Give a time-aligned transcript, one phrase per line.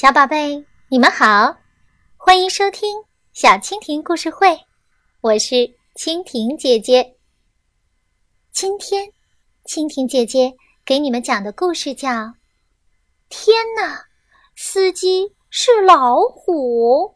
[0.00, 1.54] 小宝贝，你们好，
[2.16, 3.04] 欢迎收听
[3.34, 4.58] 小蜻蜓故事会，
[5.20, 5.56] 我是
[5.94, 7.16] 蜻蜓姐姐。
[8.50, 9.04] 今天，
[9.66, 10.54] 蜻蜓姐姐
[10.86, 12.08] 给你们讲的故事叫
[13.28, 14.06] 《天哪，
[14.56, 17.14] 司机是老虎》。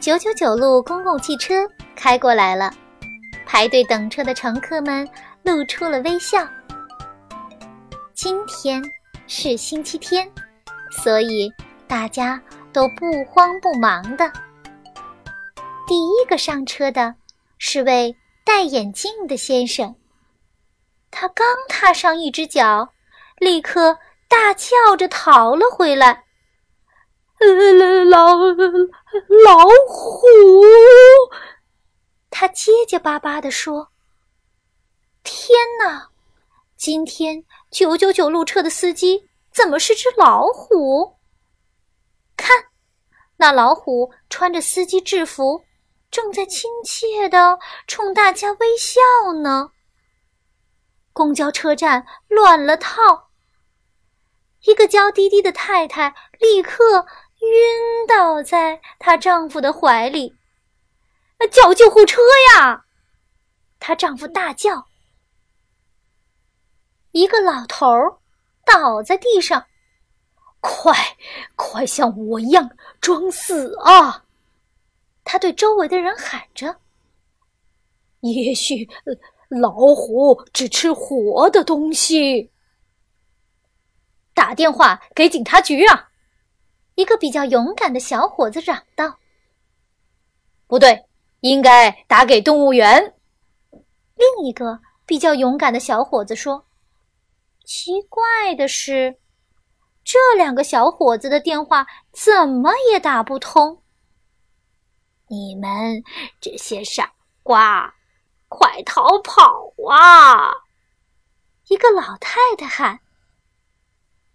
[0.00, 1.54] 九九九路公共汽车
[1.94, 2.74] 开过来了，
[3.46, 5.08] 排队等车的乘客们
[5.44, 6.44] 露出了微笑。
[8.14, 8.82] 今天。
[9.32, 10.28] 是星期天，
[10.90, 11.48] 所以
[11.86, 14.28] 大家都不慌不忙的。
[15.86, 17.14] 第一个上车的
[17.56, 19.94] 是位戴眼镜的先生，
[21.12, 22.92] 他刚踏上一只脚，
[23.38, 26.24] 立刻大叫着逃了回来。
[27.38, 30.26] 呃老老虎，
[32.30, 33.90] 他结结巴巴地说
[35.22, 36.08] ：“天哪！”
[36.76, 41.18] 今天九九九路车的司机怎么是只老虎？
[42.36, 42.64] 看，
[43.36, 45.64] 那老虎穿着司机制服，
[46.10, 49.00] 正在亲切的冲大家微笑
[49.42, 49.70] 呢。
[51.12, 53.30] 公交车站乱了套，
[54.64, 57.06] 一个娇滴滴的太太立刻
[57.40, 60.34] 晕倒在她丈夫的怀里。
[61.50, 62.20] 叫救护车
[62.52, 62.84] 呀！
[63.78, 64.89] 她丈夫大叫。
[67.12, 68.18] 一个老头儿
[68.64, 69.66] 倒在地上，
[70.60, 70.94] 快，
[71.56, 74.24] 快像我一样装死啊！
[75.24, 76.76] 他对周围的人喊着
[78.20, 78.88] ：“也许
[79.48, 82.50] 老虎只吃活的东西。”
[84.32, 86.10] 打电话给警察局啊！
[86.94, 89.18] 一个比较勇敢的小伙子嚷道
[90.68, 91.06] ：“不对，
[91.40, 93.14] 应该打给动物园。”
[94.14, 96.64] 另一个比较勇敢的小伙子说。
[97.64, 99.18] 奇怪的是，
[100.04, 103.82] 这两个小伙子的电话怎么也打不通。
[105.28, 106.02] 你们
[106.40, 107.12] 这些傻
[107.44, 107.94] 瓜，
[108.48, 110.50] 快逃跑啊！
[111.68, 112.98] 一个老太太喊。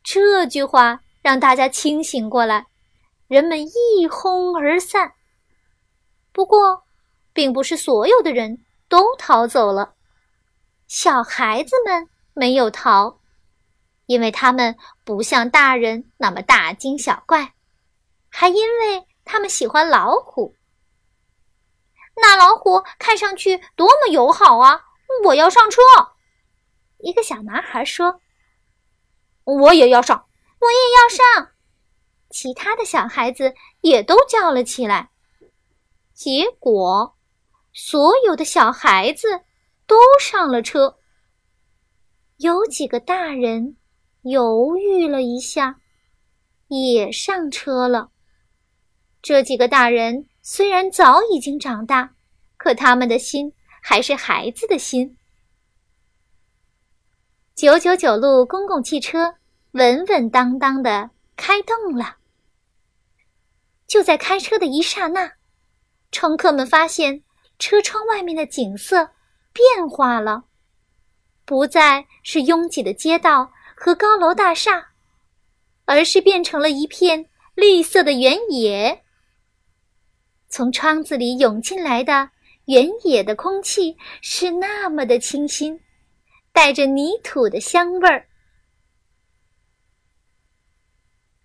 [0.01, 2.67] 这句话让大家清醒过来，
[3.27, 5.11] 人们一哄而散。
[6.31, 6.83] 不过，
[7.33, 9.95] 并不是所有的人都逃走了，
[10.87, 13.19] 小孩子们没有逃。
[14.05, 17.53] 因为他们不像大人那么大惊小怪，
[18.29, 20.55] 还因为他们喜欢老虎。
[22.15, 24.81] 那老虎看上去多么友好啊！
[25.23, 25.81] 我要上车。
[26.99, 28.21] 一个小男孩说
[29.43, 30.27] ：“我也要上，
[30.59, 31.51] 我也要上。”
[32.31, 35.09] 其他的小孩子也都叫了起来。
[36.13, 37.17] 结果，
[37.73, 39.41] 所有的小孩子
[39.85, 40.97] 都上了车。
[42.37, 43.77] 有几个大人。
[44.25, 45.79] 犹豫了一下，
[46.67, 48.09] 也上车了。
[49.21, 52.15] 这几个大人虽然早已经长大，
[52.57, 53.53] 可他们的心
[53.83, 55.15] 还是孩子的心。
[57.53, 59.35] 九九九路公共汽车
[59.73, 62.17] 稳稳当当的开动了。
[63.85, 65.33] 就在开车的一刹那，
[66.11, 67.21] 乘客们发现
[67.59, 69.11] 车窗外面的景色
[69.53, 70.45] 变化了，
[71.45, 73.51] 不再是拥挤的街道。
[73.75, 74.93] 和高楼大厦，
[75.83, 79.03] 而是变成了一片绿色的原野。
[80.47, 82.31] 从窗子里涌进来的
[82.65, 85.81] 原野的空气是那么的清新，
[86.53, 88.27] 带着泥土的香味儿。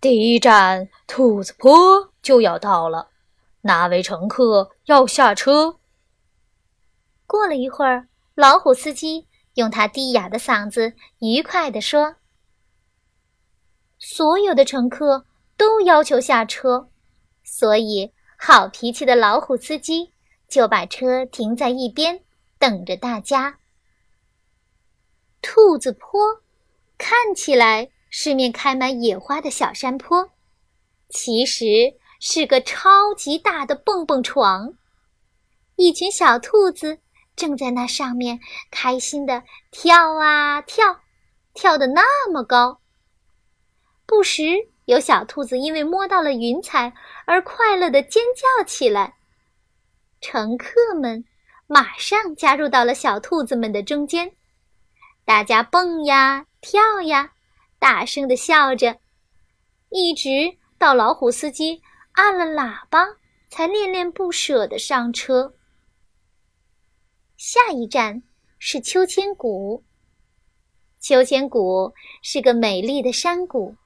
[0.01, 3.11] 第一站兔子坡就要到了，
[3.63, 5.79] 哪位乘客要下车？
[7.27, 12.17] 过了一会儿，老虎司机用他低哑的嗓子愉快地说。
[14.01, 15.27] 所有的乘客
[15.59, 16.89] 都要求下车，
[17.45, 20.13] 所以好脾气的老虎司机
[20.49, 22.23] 就把车停在一边，
[22.59, 23.59] 等着大家。
[25.43, 26.41] 兔子坡
[26.97, 30.31] 看起来是面开满野花的小山坡，
[31.11, 31.67] 其实
[32.21, 34.73] 是个超级大的蹦蹦床，
[35.77, 36.99] 一群小兔子
[37.37, 38.41] 正在那上面
[38.71, 41.01] 开心的跳啊跳，
[41.53, 42.80] 跳得那么高。
[44.11, 44.43] 不时
[44.87, 46.93] 有小兔子因为摸到了云彩
[47.27, 49.15] 而快乐的尖叫起来，
[50.21, 51.25] 乘客们
[51.69, 54.33] 马上加入到了小兔子们的中间，
[55.25, 57.35] 大家蹦呀跳呀，
[57.79, 58.99] 大声的笑着，
[59.91, 61.81] 一直到老虎司机
[62.15, 63.07] 按了喇叭，
[63.49, 65.55] 才恋恋不舍的上车。
[67.37, 68.25] 下一站
[68.59, 69.85] 是秋千谷。
[70.99, 73.77] 秋千谷是个美丽的山谷，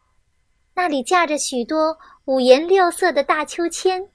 [0.74, 4.08] 那里架着许多五颜六色的大秋千。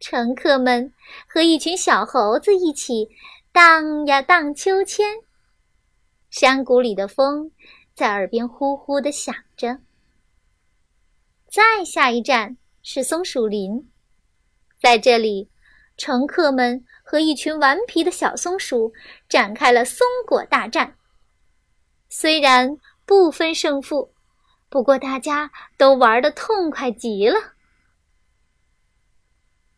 [0.00, 0.92] 乘客们
[1.26, 3.08] 和一群小猴子一起
[3.52, 5.06] 荡呀荡秋千，
[6.30, 7.50] 山谷里的风
[7.94, 9.78] 在耳边呼呼地响着。
[11.50, 13.90] 再下一站是松鼠林，
[14.80, 15.48] 在这里，
[15.96, 18.92] 乘客们和一群顽皮的小松鼠
[19.28, 20.96] 展开了松果大战。
[22.08, 24.13] 虽然不分胜负，
[24.74, 27.38] 不过大家都玩得痛快极了。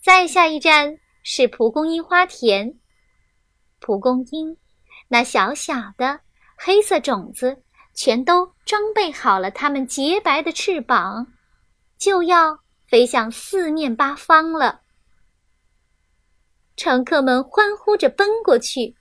[0.00, 2.78] 再下一站是蒲公英花田，
[3.78, 4.56] 蒲公英
[5.08, 6.20] 那小小的
[6.56, 7.62] 黑色种子
[7.92, 11.26] 全都装备好了它们洁白的翅膀，
[11.98, 12.58] 就要
[12.88, 14.80] 飞向四面八方了。
[16.74, 18.96] 乘客们欢呼着奔过去，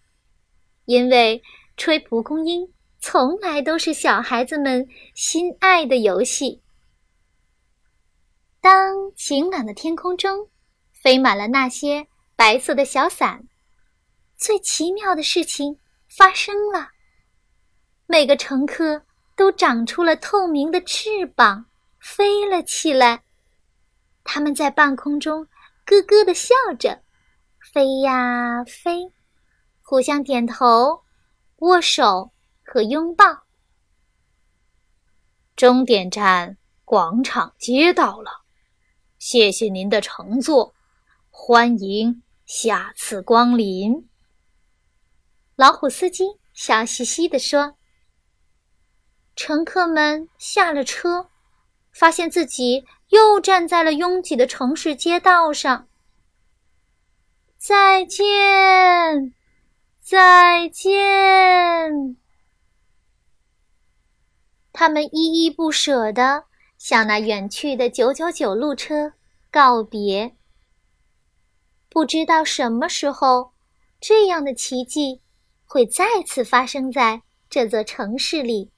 [0.84, 1.42] 因为
[1.78, 2.75] 吹蒲公英。
[3.08, 6.64] 从来都是小孩子们心爱的游戏。
[8.60, 10.50] 当晴朗的天空中
[10.92, 13.48] 飞满了那些白色的小伞，
[14.36, 15.80] 最奇妙的事情
[16.10, 16.90] 发生了：
[18.08, 19.04] 每个乘客
[19.36, 21.68] 都长出了透明的翅膀，
[22.00, 23.22] 飞了起来。
[24.24, 25.48] 他们在半空中
[25.86, 27.04] 咯咯地笑着，
[27.72, 29.14] 飞呀飞，
[29.84, 31.04] 互相点头，
[31.58, 32.32] 握手。
[32.76, 33.46] 和拥抱。
[35.56, 38.42] 终点站广场街到了，
[39.18, 40.76] 谢谢您的乘坐，
[41.30, 44.10] 欢迎下次光临。
[45.56, 47.78] 老虎司机笑嘻嘻地说
[49.38, 51.30] ：“乘客们下了车，
[51.94, 55.88] 发现自己又站在了拥挤的城市街道上。
[57.58, 59.34] 再见，
[60.02, 62.18] 再见。”
[64.78, 66.44] 他们依依不舍地
[66.78, 69.14] 向那远去的九九九路车
[69.50, 70.36] 告别。
[71.90, 73.54] 不知道什么时候，
[74.02, 75.22] 这样的奇迹
[75.64, 78.70] 会再次发生在这座城市里，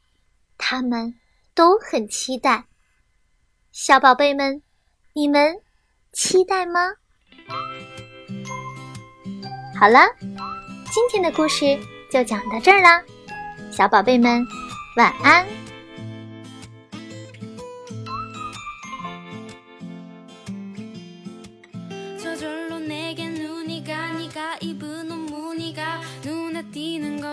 [0.56, 1.16] 他们
[1.56, 2.68] 都很期待。
[3.72, 4.62] 小宝贝们，
[5.14, 5.56] 你们
[6.14, 6.92] 期待吗？
[9.80, 10.00] 好了，
[10.92, 11.76] 今天的故事
[12.12, 13.04] 就讲到这儿啦，
[13.72, 14.46] 小宝贝们，
[14.96, 15.44] 晚安。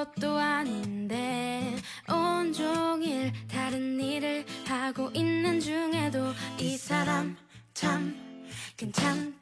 [0.05, 1.75] 것도 아닌데
[2.09, 7.37] 온종일 다른 일을 하고 있는 중에도 이 사람
[7.73, 8.15] 참
[8.77, 9.34] 괜찮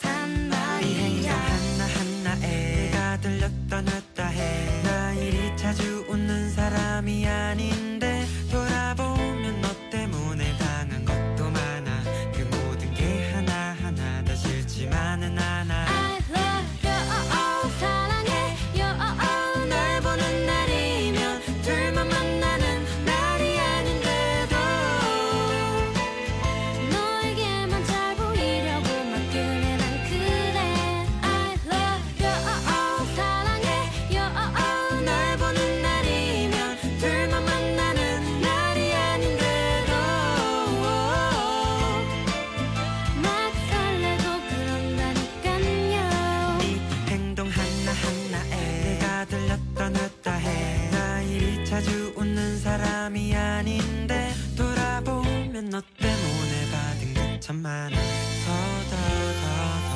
[57.52, 57.98] 천만을
[58.46, 59.90] 서다가도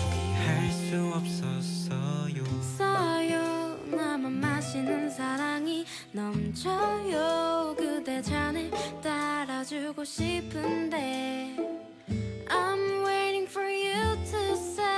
[0.00, 2.44] 포기할 수 없었어요
[2.78, 3.76] 써요.
[3.86, 7.74] 나만 마시는 사랑이 넘쳐요.
[7.76, 8.70] 그대 잔에
[9.02, 11.56] 따라주고 싶은데
[12.48, 14.89] I'm waiting for you to say